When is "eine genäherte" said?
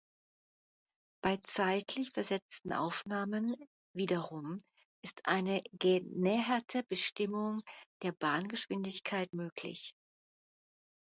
5.27-6.81